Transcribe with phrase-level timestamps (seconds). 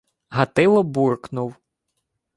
[0.29, 1.55] Гатило буркнув: